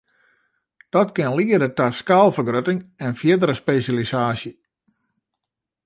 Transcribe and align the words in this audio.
Dat 0.93 1.09
kin 1.15 1.33
liede 1.39 1.69
ta 1.77 1.87
skaalfergrutting 1.99 2.79
en 3.05 3.17
fierdere 3.21 3.55
spesjalisaasje. 3.61 4.51